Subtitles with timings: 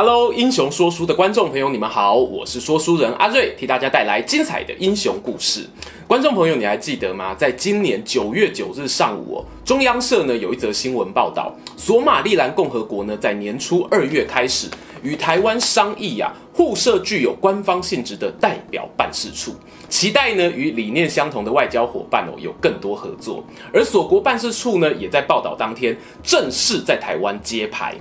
[0.00, 5.68] Hello，英雄说书的观众朋友，你们好，我是说书人阿瑞，替大家带来精彩的英雄故事。
[6.06, 7.34] 观众朋友，你还记得吗？
[7.34, 14.68] 在今年九月九日上午，中央社呢有一则新闻报道，索马利兰共和国呢在年初二月开始
[15.02, 19.52] 与台湾商议啊，互设具有官方性质的代表办事处，
[19.88, 23.42] 期待呢与理念相同的外交伙伴哦有更多合作。
[23.74, 27.96] 而所国办事处呢也在报道当天正式在台湾揭牌。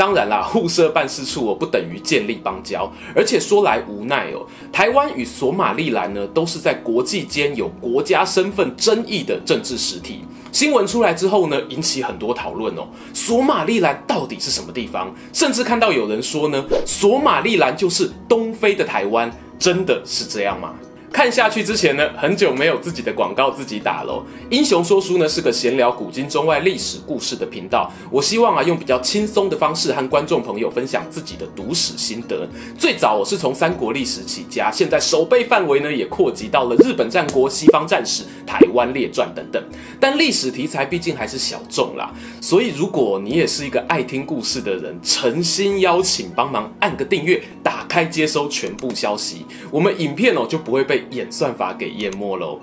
[0.00, 10.24] 当然啦，互设办事处哦，不等于建立邦交，而且说来无奈哦，台湾与索马利兰呢，都是在国际间有国家身份争议的政治实体。
[10.52, 12.88] 新闻出来之后呢，引起很多讨论哦。
[13.12, 15.14] 索马利兰到底是什么地方？
[15.34, 20.72] 甚至看到有人说呢，索马利兰就是东非的台湾，真的是这样吗？
[21.12, 24.24] 看下去之前呢，很久没有自己的广告自己打喽。
[24.48, 32.48] 英雄说书呢是个闲聊古今中外历史故事的频道，我希望啊用比较轻松的方式和观众朋友分享自己的读史心得。
[32.78, 39.62] 最早我是从三国历史起家，现在守备范围呢也扩及到了日本战国、西方战史、台湾列传等等。
[39.98, 50.99] 但历史题材毕竟还是小众啦，所以如果你也是一个爱听故事的人，诚心邀请帮忙按个订阅，打开接收全部消息，我们影片哦就不会被。
[51.10, 52.60] 演算法给淹没喽。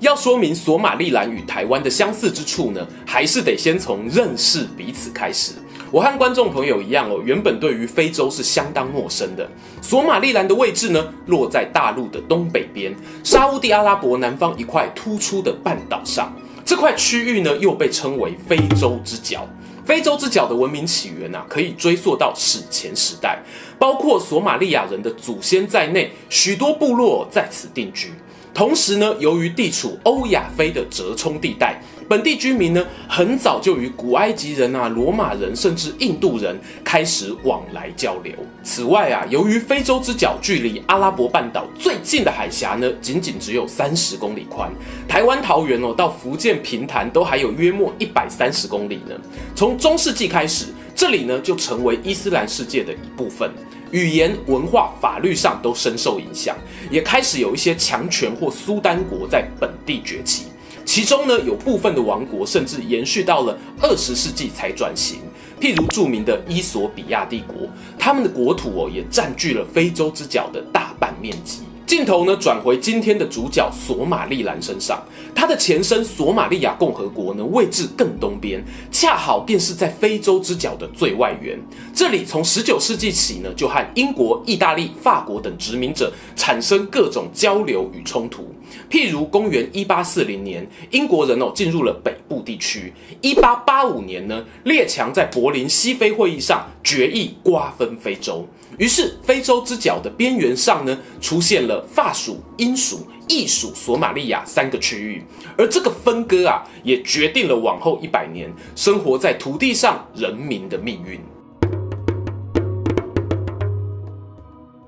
[0.00, 5.52] 要说明索马利兰与台湾的相似之处呢，还是得先从认识彼此开始。
[5.90, 9.48] 我和观众朋友一样哦，原本对于非洲是相当陌生的。
[9.80, 12.94] 索马利兰的位置呢，落在大陆的东北边，
[13.24, 16.32] 沙乌地阿拉伯南方一块突出的半岛上。
[16.64, 19.48] 这块区域呢，又被称为非洲之角。
[19.86, 23.40] 非洲之角的文明起源啊，可以追溯到史前时代，
[23.78, 28.10] 包括索马利亚人的祖先在内，许多部落在此定居。
[28.52, 31.80] 同时呢，由于地处欧亚非的折冲地带。
[32.08, 38.32] 本地居民呢，很早就与古埃及人啊、罗马人，甚至印度人开始往来交流。
[38.62, 44.70] 此外啊，由于非洲之角距离阿拉伯半岛最近的海峡呢，仅仅只有三十公里宽，
[45.08, 49.16] 台湾桃园哦到福建平潭都还有约莫一百三十公里呢。
[49.54, 53.50] 从中世纪开始，这里呢就成为伊斯兰世界的一部分，
[53.90, 56.56] 语言、文化、法律上都深受影响，
[56.88, 60.45] 也开始有一些强权或苏丹国在本地崛起。
[60.86, 65.18] 其中呢，有部分的王国甚至延续到了二十世纪才转型，
[65.60, 71.62] 譬如著名的伊索比亚帝国，他们的国土哦也占据了非洲之角的大半面积。
[71.84, 75.00] 镜头呢转回今天的主角索马利兰身上，
[75.34, 81.58] 它的前身索马利亚共和国呢位置更东边，恰好便是在非洲之角的最外缘。
[81.92, 88.48] 这里从十九世纪起呢就和英国、意大利、法国等殖民者产生各种交流与冲突。
[88.90, 98.46] 譬如公元一八四零年，英国人哦进入了北部地区；一八八五年呢，列强在柏林西非会议上决议瓜分非洲。
[98.78, 105.24] 于是，非洲之角的边缘上呢，出现了法属、英属、意属索马利亚三个区域，
[105.56, 111.18] 而这个分割啊，也决定了往后一百年生活在土地上人民的命运。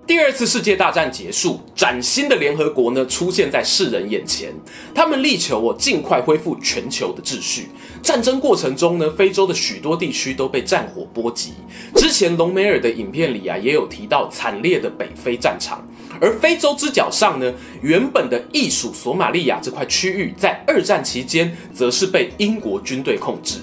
[0.09, 4.51] 第二次世界大战结束，崭新的联合国呢出现在世人眼前。
[4.95, 7.69] 他们力求我尽快恢复全球的秩序。
[8.03, 11.53] 战争过程中呢，非洲的许多地区都被战火波及。
[11.95, 15.87] 之前隆美尔的影片里啊，也有提到惨烈的北非战场。
[16.19, 17.53] 而非洲之角上呢，
[17.83, 23.59] 原本的意属索马利亚这块区域，在二战期间则是被英国军队控制。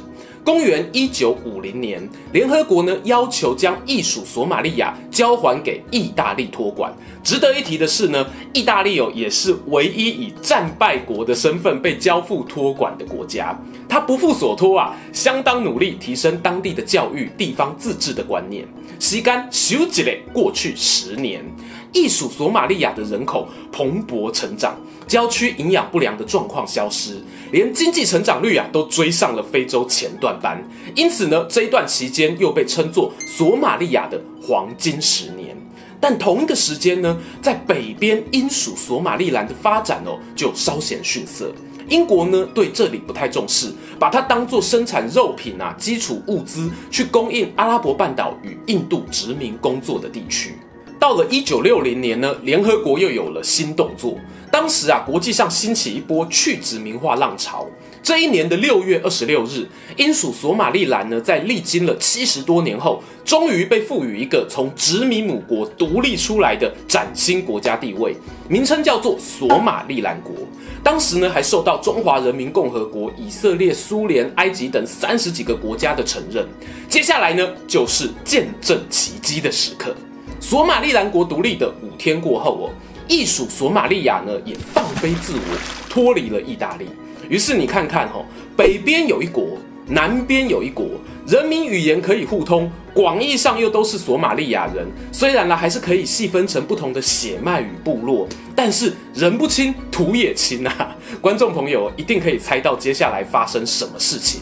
[0.46, 6.94] 公元一九五零年，联合国呢要求将意属索马利亚交还给意大利托管。
[7.24, 8.24] 值得一提的是呢，
[8.54, 13.60] 意大利哦也是唯一以战败国的身份被交付托管的国家。
[13.90, 18.68] 他不负所托啊，相当努力提升当地的教育、地方自治的观念。
[19.00, 21.44] 时间咻一下过去十年，
[21.92, 24.78] 意属索马利亚的人口蓬勃成长。
[25.08, 27.22] 郊区营养不良的状况消失，
[27.52, 30.62] 连经济成长率啊都追上了非洲前段班。
[30.96, 35.56] 因此呢，这一段期间又被称作索马利亚的黄金十年。
[36.02, 41.54] 但同一个时间呢，在北边英属索马利兰的发展哦就稍显逊色。
[41.88, 50.56] 英国呢对这里不太重视，把它当作生产肉品啊基础物资去供应阿拉伯半岛与印度殖民工作的地区。
[51.00, 54.18] 到了一九六零年呢，联合国又有了新动作。
[54.56, 57.68] 当时啊，国际上兴起一波去殖民化浪潮。
[58.02, 59.68] 这一年的六月二十六日，
[59.98, 68.16] 英属索马利兰呢，在历经了七十多年后，终于被赋予一个从殖民母国独立出来的崭新国家地位，
[68.48, 70.34] 名称叫做索马利兰国。
[70.82, 76.48] 当时呢，还受到中华人民共和国、以色列、苏联、埃及等三十几个国家的承认。
[76.88, 79.94] 接下来呢，就是见证奇迹的时刻。
[80.40, 82.70] 索马利兰国独立的五天过后哦，
[83.08, 85.58] 隶属索马利亚呢，也放飞自我，
[85.90, 86.86] 脱离了意大利。
[87.30, 88.24] 于是你看看哈，
[88.56, 89.58] 北边有一国，
[89.88, 90.86] 南边有一国，
[91.28, 94.86] 人民语言可以互通，广义上又都是索马利亚人。
[95.12, 100.96] 虽然呢，还是可以细分成不同的血脉与部落，但是人不亲，土也亲啊！
[101.22, 104.42] 观众朋友一定可以猜到接下来发生什么事情。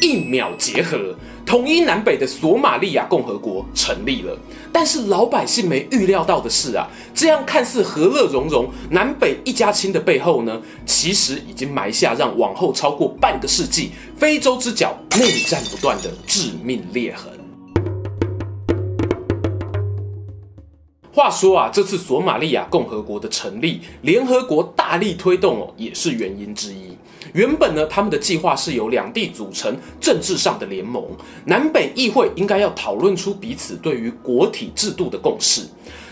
[0.00, 1.14] 一秒结合。
[1.44, 4.36] 统一南北的索马利亚共和国成立了，
[4.72, 17.35] 但是老百姓没预料到的是啊，这样看似和乐融融、南北一家亲的背后呢，其实已经埋下让往后超过半个世纪非洲之角内战不断的致命裂痕。
[21.16, 26.94] 话说啊，这次索马利亚共和国的成立，联合国大力推动哦，也是原因之一。
[27.32, 31.02] 原本呢，他们的计划是由两地组成政治上的联盟，
[31.46, 35.62] 南北议会应该要讨论出彼此对于国体制度的共识。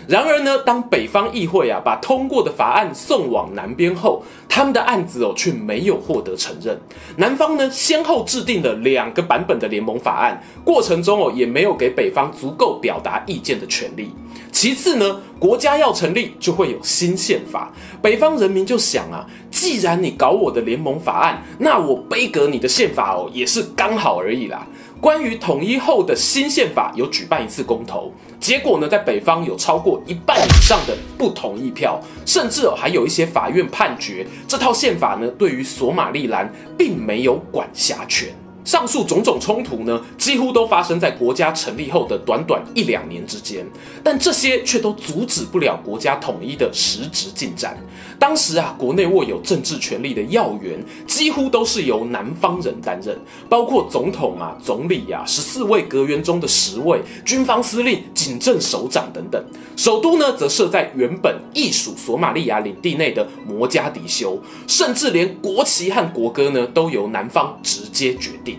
[0.09, 6.81] 然而呢，当北方议会啊把通过的法案送往南边后，他们的案子哦却没有获得承认。
[7.19, 14.11] 南方呢，先后制定了两个版本的联盟法案，过程中哦也没有给北方足够表达意见的权利。
[14.55, 24.65] 其次呢，国家要成立就会有新宪法，北方人民就想啊，既然你搞我的联盟法案，那我杯葛你的宪法哦，也是刚好而已啦。
[25.01, 36.49] 关于统一后的新宪法，有举办一次公投，结果呢，在北方有超过一半以上的不同意票，甚至哦还有一些法院判决，这套宪法呢，对于索马利兰
[36.79, 38.33] 并没有管辖权。
[38.65, 43.65] 上述种种冲突呢，几乎都发生在国家成立后的短短一两年之间，
[44.03, 47.77] 但这些却都阻止不了国家统一的实质进展。
[48.19, 53.19] 当时啊，国内握有政治权力的要员，几乎都是由南方人担任，
[53.49, 59.45] 包括总统啊、总理啊、十四位阁员中的十位、军方司令、警政首长等等。
[59.77, 68.54] 首都呢，则设在原本隶属索马利亚领地内的摩加迪修，甚至连国旗和国歌呢，都由南方直接决定。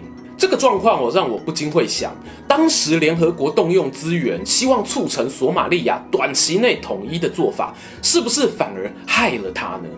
[0.46, 2.16] 这个状况哦，让我不禁会想，
[2.48, 9.90] 当时联合国动用资源，希望促成索马利亚短期内统一的做法，是不是反而害了他呢？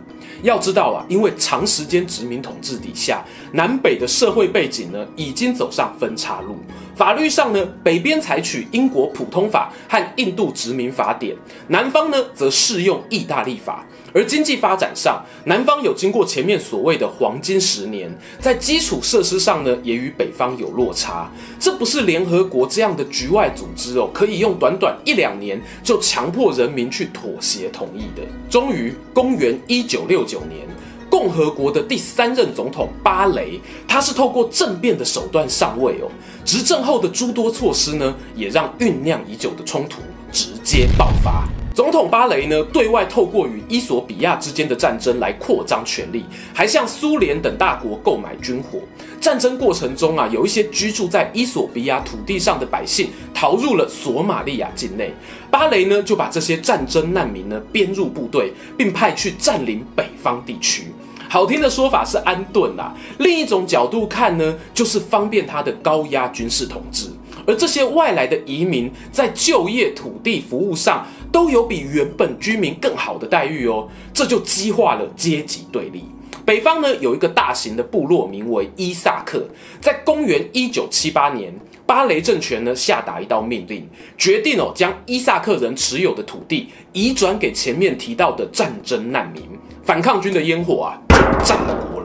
[0.44, 3.24] 要知道啊，因为长时间殖民统治底下，
[3.54, 6.57] 南北的社会背景呢，已经走上分岔路。
[6.95, 11.36] 法律上呢，北边采取英国普通法和印度殖民法典，
[11.68, 13.86] 南方呢，则适用意大利法。
[14.13, 18.10] 而经济发展上，南方有经过前面所谓的黄金十年，
[18.40, 21.30] 在基础设施上呢，也与北方有落差。
[21.60, 28.24] 这不是联合国这样的局外组织哦，可以用短短一两年就强迫人民去妥协同意的。
[28.50, 30.68] 终于，公元一九六九年，
[31.09, 36.12] 共和国的第三任总统巴雷，他是透过政变的手段上位哦。
[36.45, 40.01] 执政后的诸多措施呢，也让酝酿已久的冲突
[40.31, 41.47] 直接爆发。
[41.77, 48.80] 总统巴雷呢，对外透过与伊索比亚之间的战争来扩张权力，还向苏联等大国购买军火。
[49.21, 55.13] 战争过程中啊，有一些居住在伊索比亚土地上的百姓逃入了索马利亚境内，
[55.52, 60.85] 巴雷呢就把这些战争难民呢编入部队，并派去占领北方地区。
[61.30, 67.06] 好听的说法是安顿啦，另一种角度看呢，就是方便他的高压军事统治。
[67.47, 76.04] 而这些外来的移民在就业、土地、服务上都有比原本居民更好的待遇哦，这就激化了阶级对立。
[76.45, 79.47] 北方呢有一个大型的部落，名为伊萨克。
[79.81, 81.54] 在公元一九七八年，
[81.85, 83.87] 巴雷政权呢下达一道命令，
[84.18, 89.44] 决定哦将伊萨克人持有的土地移转给前面提到的战争难民。
[89.83, 90.99] 反抗军的烟火啊，
[91.44, 91.96] 炸了。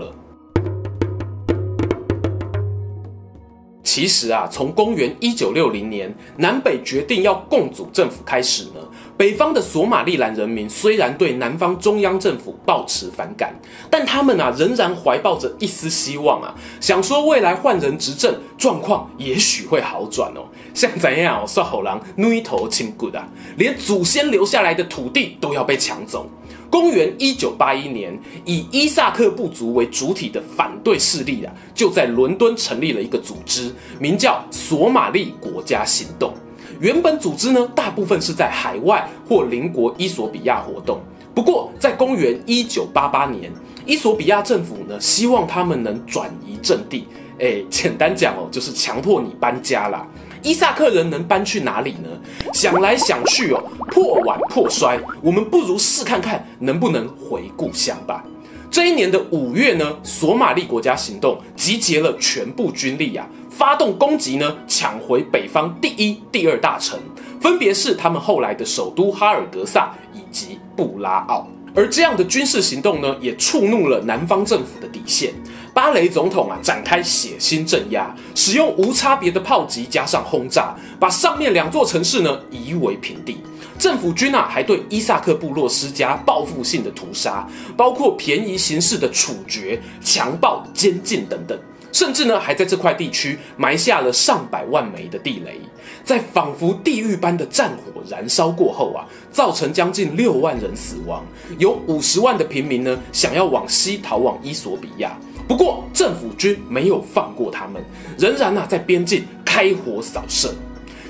[3.94, 8.80] 其实啊，从公元一九六零年南北决定要共组政府开始呢，
[9.18, 13.54] 北方的索马利兰人民虽然对南方中央政府抱持反感，
[13.90, 20.49] 但他们啊仍然怀抱着一丝希望啊，想说未来换人执政，状况也许会好转哦。
[20.75, 23.26] 像怎样哦，说好人女头亲骨啊，
[23.57, 26.29] 连祖先留下来的土地都要被抢走。
[26.71, 36.33] 公元一九八一年，以伊萨克部族为主体的反对势力啊，就在伦敦成立了一个组织，名叫索马利国家行动。
[36.81, 40.99] 原本组织呢，大部分是在海外或邻国伊索比亚活动。
[41.35, 43.52] 不过，在公元一九八八年，
[43.85, 47.07] 伊索比亚政府呢，希望他们能转移阵地。
[47.38, 50.07] 诶，简单讲哦，就是强迫你搬家啦。
[50.42, 52.08] 伊萨克人能搬去哪里呢？
[52.52, 58.25] 想来想去哦，破碗破摔，我们不如试看看能不能回故乡吧。
[58.70, 66.99] 这一年的五月呢，索马利国家行动集结了全部军力啊，发动攻击呢，抢回北方第一、第二大城，
[67.40, 71.46] 分别是他们后来的首都哈尔德萨以及布拉奥。
[71.75, 75.32] 而这样的军事行动呢，也触怒了南方政府的底线。
[75.75, 83.38] 巴雷总统啊，展开血腥镇压，使用无差别的炮击加上轰炸，把上面两座城市呢夷为平地。
[83.79, 91.59] 政府军啊，还对伊萨克部落施加报复性的屠杀，包括便宜行事的处决、强暴、监禁等等。
[91.91, 95.61] 甚至呢，还在这块地区埋下了上百万枚的地雷，
[96.05, 101.23] 在仿佛地狱般的战火燃烧过后啊，造成将近六万人死亡，
[101.59, 107.82] 有五十万的平民呢想要往西逃往伊索比亚，不过政府军没有放过他们，
[108.18, 110.54] 仍然啊在边境开火扫射。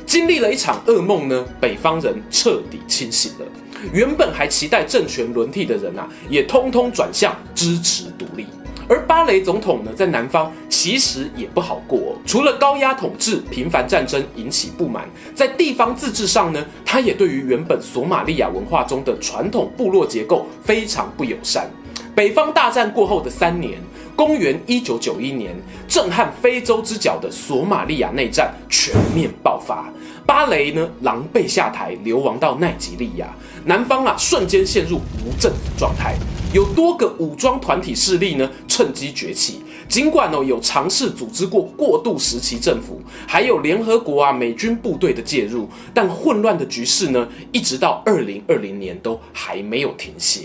[0.04, 3.46] 经历了一场噩梦呢，北方人彻底清醒了，
[3.92, 8.46] 原本还期待政权轮替的人啊，也通通转向支持独立。
[8.88, 12.18] 而巴雷总统呢，在南方其实也不好过。
[12.26, 21.70] 除了高压统治、频繁战争引起不满，在地方自治上呢，他也对于原本索马利亚文化中的传统部落结构非常不友善。
[22.14, 23.80] 北方大战过后的三年，
[24.24, 25.52] 公元一九九一年，
[25.88, 29.92] 震撼非洲之角的索马利亚内战全面爆发。
[30.24, 33.34] 巴雷呢，狼狈下台，流亡到奈及利亚。
[33.64, 36.14] 南方啊，瞬间陷入无政府状态。
[36.54, 39.60] 有多个武装团体势力呢，趁机崛起。
[39.88, 50.42] 尽管哦有尝试组织过过渡时期政府，还有联合国啊美军部队的介入，但混乱的局势呢，一直到二零二零年都还没有停歇。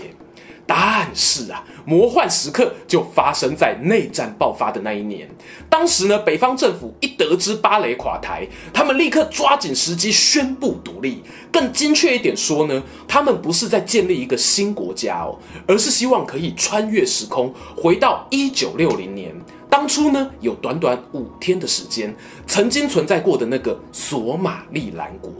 [0.70, 5.26] 但是啊，魔幻时刻就发生在内战爆发的那一年。
[5.70, 11.22] 当时呢，北方政府一得知巴雷垮台，他们立刻抓紧时机宣布独立。
[11.50, 19.34] 更精确一点说呢，他们不是在建立一个新国家哦，而是希望可以穿越时空，回到一九六零年，
[19.70, 22.14] 当初呢有短短五天的时间，
[22.46, 25.30] 曾经存在过的那个索马利兰国。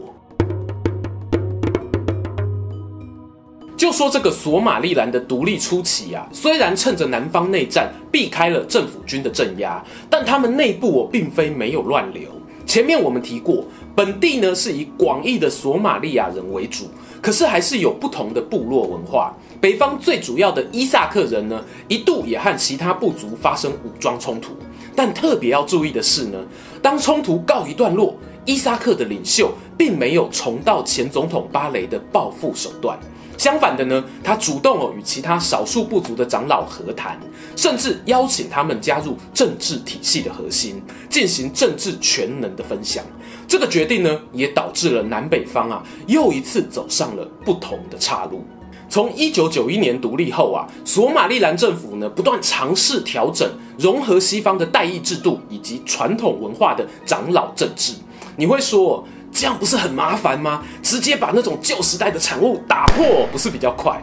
[3.89, 12.29] 就说这个索马利兰的独立初期啊，虽然趁着南方内战避开了政府军的镇压，但他们内部我并非没有乱流。
[12.67, 13.65] 前面我们提过，
[13.95, 16.83] 本地呢是以广义的索马利亚人为主，
[17.19, 19.33] 可是还是有不同的部落文化。
[19.59, 24.55] 北方最主要的伊萨克人呢，一度也和其他部族发生武装冲突。
[24.95, 26.37] 但特别要注意的是呢，
[26.79, 28.15] 当冲突告一段落，
[28.45, 32.95] 伊萨克的领袖并没有重蹈前总统巴雷的报复手段。
[33.39, 37.17] 相反的呢，他主动哦与其他少数部族的长老和谈，
[37.55, 43.01] 甚至邀请他们加入政治体系的核心，进行政治权能的分享。
[43.47, 48.43] 这个决定呢，也导致了南北方啊又一次走上了不同的岔路。
[48.89, 57.93] 从一九九一年独立后啊，索马利兰政府呢不断尝试调整、融合西方的代议制度以及传统文化的长老政治。
[58.35, 60.63] 你会说，这样不是很麻烦吗？
[60.81, 64.01] 直接把那种旧时代的产物打破，不是比较快？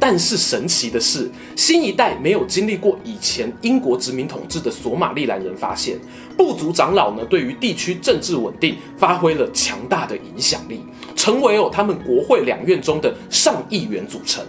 [0.00, 5.98] 但是神奇的是，新一代没有经历过以前英国殖民统治的索马利兰人发现，
[6.36, 10.84] 部族长老呢对于地区政治稳定发挥了强大的影响力，
[11.16, 14.44] 成为哦他们国会两院中的上议员组成，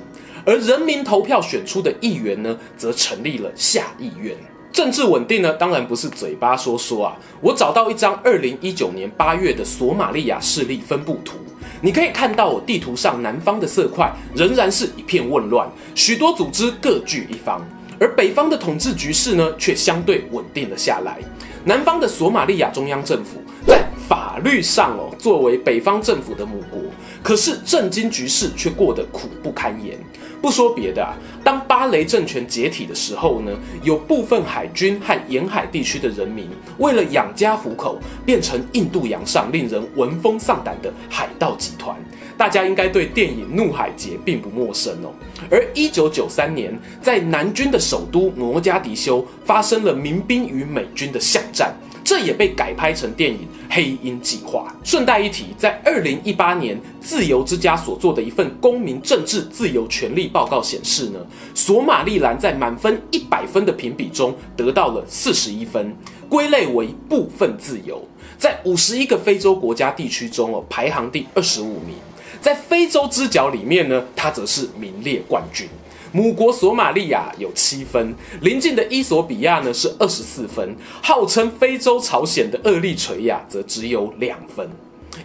[0.45, 4.37] 而人民投票选出的议员呢，则成立了下议院。
[4.71, 7.15] 政治稳定呢，当然不是嘴巴说说啊。
[7.41, 11.37] 我找到一张二零一九年八月的索马利亚势力分布图，
[11.81, 17.65] 你可以看到哦，地图上南方的色块仍然是一片混乱，许多组织各据一方，
[17.99, 21.17] 而北方的统治局势呢，却相对稳定了下来。
[21.65, 26.79] 南方的索马利亚中央政府在法律上哦，作为北方政府的母国，
[27.21, 29.97] 可是政经局势却过得苦不堪言。
[30.41, 33.51] 不说别的啊，当巴雷政权解体的时候呢，
[33.83, 36.47] 有部分海军和沿海地区的人民，
[36.77, 41.93] 为了养家糊口，变成印度洋上令人闻风丧胆的海盗集团。
[42.37, 45.11] 大家应该对电影《怒海劫》并不陌生哦。
[45.51, 51.75] 而一九九三年，在南军的首都摩加迪修发生了民兵与美军的巷战。
[52.09, 53.37] 这也被改拍成电影
[53.69, 54.75] 《黑鹰计划》。
[54.89, 61.19] 顺带一提，在二零一八年，自由之家所做的一份公民政治自由权利报告显示呢，
[61.53, 65.95] 索马利兰在满分一百分的评比中得到了四十一分，
[66.27, 68.03] 归类为部分自由。
[68.39, 71.93] 在五十一个非洲国家地区中哦，排行第二十五名。
[72.41, 75.67] 在非洲之角里面呢，它则是名列冠军。
[76.11, 84.67] 母国索马利亚有七分，邻近的伊索比亚呢是二十四分，号称非洲朝鲜的厄立垂亚则只有两分。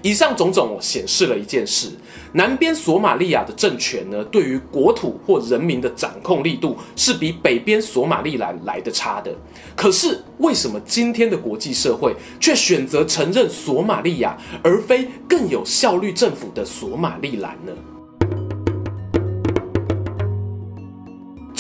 [0.03, 1.88] 以上种种显示了一件事：
[2.33, 9.33] 南边索马利亚的政权呢，对于国土或人民的掌控力度是比北边索马利兰来得差的。
[9.75, 17.73] 可是，为什么今天的国际社会却选择承认索马利亚，而非更有效率政府的索马利兰呢？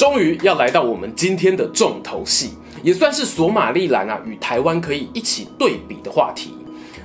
[0.04, 2.50] 终于要来到我们今天的重头戏，
[2.82, 6.52] 也算是索马利兰啊与台湾可以一起对比的话题。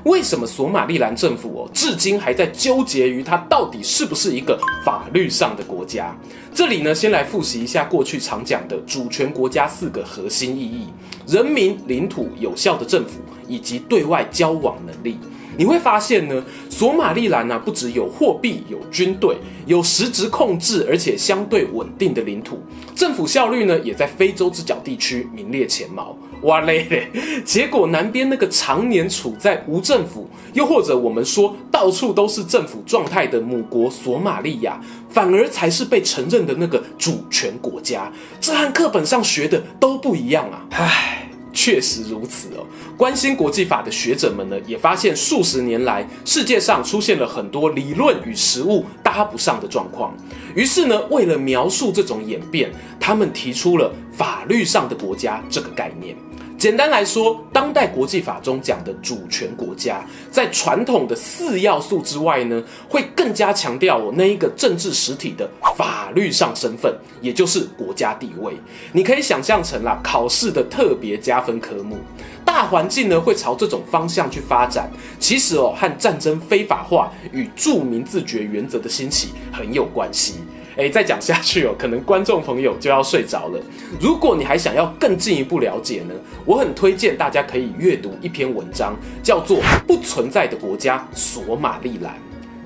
[0.04, 6.14] 为什么索马利兰政府哦，至今还在纠结于它到底是不是一个法律上的国家？
[6.54, 10.88] 这里呢，先来复习一下过去常讲的主权国家四个核心意义：
[11.26, 15.18] 人民、领土、有效的政府以及对外交往能力。
[15.60, 19.36] 你会发现呢，索马利兰呢，不只有货币、有军队、
[19.66, 22.58] 有实质控制而且相对稳定的领土，
[22.96, 26.18] 政府效率呢，也在非洲之角地区名列前茅。
[26.44, 27.10] 哇嘞嘞！
[27.44, 38.10] 结果南边那个常年处在无政府，又或者我们说到处都是政府状态的母国索马利亚，反而才是被承认的那个主权国家。
[38.40, 40.64] 这和课本上学的都不一样啊！
[40.72, 41.19] 唉。
[41.60, 42.66] 确实如此哦。
[42.96, 50.16] 关心国际法的学者们呢，也发现数十年来世界上出现了很多理论与实物搭不上的状况。
[50.56, 56.16] 于是呢，为了描述这种演变，他们提出了法律上的国家这个概念。
[56.60, 68.54] 简单来说，当代国际法中讲的主权国家，在传统的四要素之外呢，会更加强调那一个政治实体的法律上身份，也就是国家地位。
[68.92, 71.98] 你可以想象成啦，考试的特别加分科目。
[72.44, 74.92] 大环境呢，会朝这种方向去发展。
[75.18, 80.34] 其实哦，和战争非法化与著名自觉原则的兴起很有关系。
[80.80, 83.60] 哎，再讲下去哦，可能观众朋友就要睡着了。
[84.00, 92.14] 如果你还想要更进一步了解呢，我很推荐大家可以阅读一篇文章，叫做《不存在的国家——索马利兰》。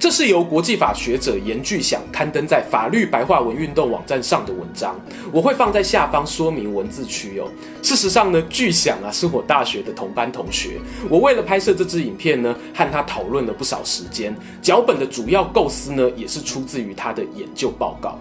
[0.04, 5.00] 这是由国际法学者严巨响刊登在法律白话文运动网站上的文章，
[5.32, 7.48] 我会放在下方说明文字区哦。
[7.82, 10.78] 事实上呢，巨响啊是我大学的同班同学，
[11.10, 14.36] 我为了拍摄这支影片呢，和他讨论了不少时间。
[14.62, 18.20] 脚本的主要构思呢，也是出自于他的研究报告。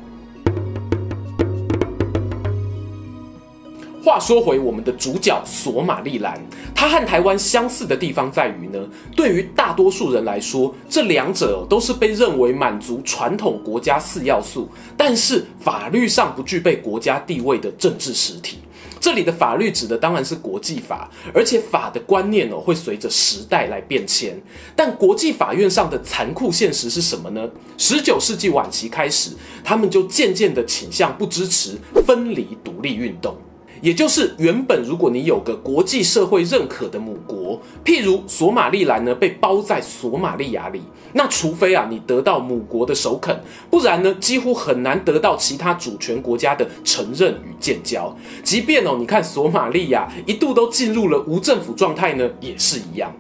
[4.03, 6.37] 话说回我们的主角索马利兰，
[6.75, 8.81] 它和台湾相似的地方在于呢，
[9.15, 18.59] 对于大多数人来说，这两者都是被认为满足传统国家四要素，但是法律上不具备国家地位的政治实体。
[18.99, 24.37] 这里的法律指的当然是国际法，而且法的观念哦会随着时代来变迁。
[24.75, 27.49] 但国际法院上的残酷现实是什么呢？
[27.79, 29.31] 十九世纪晚期开始，
[29.63, 33.37] 他们就渐渐的倾向不支持分离独立运动。
[33.83, 40.81] 也就是原本，如果你有个国际社会认可的母国，譬如索马利兰呢，被包在索马利亚里，
[41.15, 43.37] 那除非啊你得到母国的首肯，
[43.69, 48.17] 不然呢几乎很难得到其他主权国家的承认与建交。
[48.45, 53.13] 即便哦，你看索马利亚一度都进入了无政府状态呢，也是一样。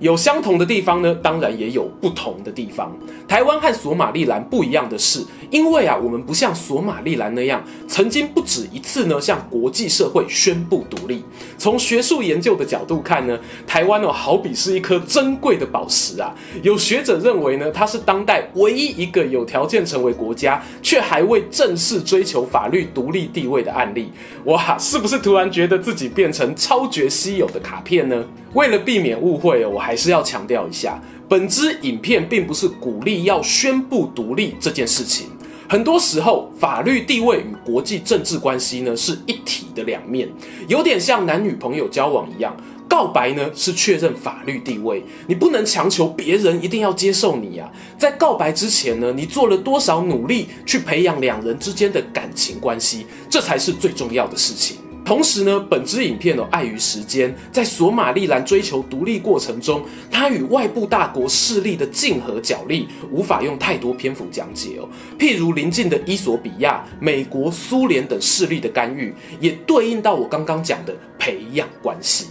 [0.00, 2.96] 有相同的地方呢，当然也有不同的地方。
[3.26, 11.24] 台湾和索马利兰不一样的是，因为啊，我们不像索马利兰那样，曾经不止一次呢向国际社会宣布独立。
[11.56, 16.34] 从学术研究的角度看呢，台湾哦好比是一颗珍贵的宝石啊。
[16.62, 24.12] 有学者认为呢，它是当代唯一一个有条件成为国家，却还未正式追求法律独立地位的案例。
[24.44, 28.24] 哇，是不是突然觉得自己变成超绝稀有的卡片呢？
[28.54, 35.26] 为了避免误会，我还是要强调一下，本支影片并不是鼓励要宣布独立这件事情。
[35.68, 40.26] 很多时候，法律地位与国际政治关系呢是一体的两面，
[40.66, 42.56] 有点像男女朋友交往一样，
[42.88, 47.70] 告白呢是确认法律地位，你不能强求别人一定要接受你啊。
[47.98, 54.78] 在告白之前呢，你做了多少努力去培养两人之间的感情关系，这才是最重要的事情。
[55.08, 64.86] 同时呢，本支影片哦，碍于时间，在索马利兰追求独立过程中，它与外部大国势力的竞合角力，无法用太多篇幅讲解哦。
[65.18, 72.26] 譬如邻近的伊索比亚、美国、苏联等势力的干预，也对应到我刚刚讲的培养关系。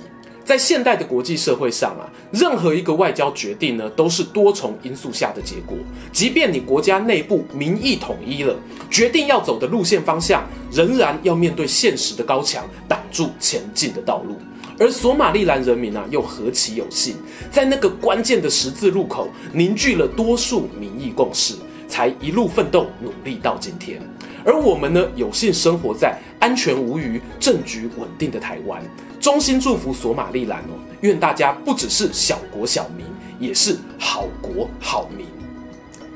[0.48, 5.78] 在现代的国际社会上啊，任何一个外交决定呢，都是多重因素下的结果。
[6.14, 8.56] 即便你国家内部民意统一了，
[8.90, 14.38] 决定要走的路线方向，仍然要面对现实的高墙，挡住前进的道路。
[14.80, 17.18] 而索马利兰人民啊，又何其有幸，
[17.52, 21.56] 在那个关键的十字路口，凝聚了多数民意共识，
[21.90, 24.02] 才一路奋斗努力到今天。
[24.48, 28.82] 而我们呢，有幸生活在安全无虞、政局稳定的台湾。
[29.20, 33.06] 衷心祝福索马利兰哦，愿大家不只是小国小民，
[33.42, 35.37] 也是好国好民。